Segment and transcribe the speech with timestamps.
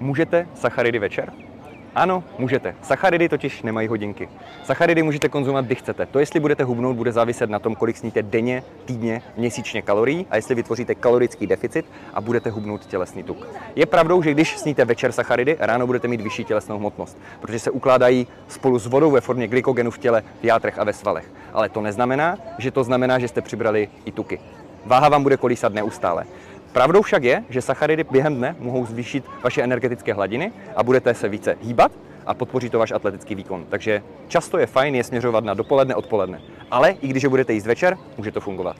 [0.00, 1.32] Můžete sacharidy večer?
[1.94, 2.74] Ano, můžete.
[2.82, 4.28] Sacharidy totiž nemají hodinky.
[4.64, 6.06] Sacharidy můžete konzumovat, kdy chcete.
[6.06, 10.36] To, jestli budete hubnout, bude záviset na tom, kolik sníte denně, týdně, měsíčně kalorií a
[10.36, 13.46] jestli vytvoříte kalorický deficit a budete hubnout tělesný tuk.
[13.76, 17.70] Je pravdou, že když sníte večer sacharidy, ráno budete mít vyšší tělesnou hmotnost, protože se
[17.70, 21.32] ukládají spolu s vodou ve formě glykogenu v těle, v játrech a ve svalech.
[21.52, 24.40] Ale to neznamená, že to znamená, že jste přibrali i tuky.
[24.86, 26.24] Váha vám bude kolísat neustále.
[26.76, 31.28] Pravdou však je, že sacharidy během dne mohou zvýšit vaše energetické hladiny a budete se
[31.28, 31.92] více hýbat
[32.26, 33.66] a podpoří to váš atletický výkon.
[33.68, 36.40] Takže často je fajn je směřovat na dopoledne, odpoledne.
[36.70, 38.76] Ale i když je budete jíst večer, může to fungovat.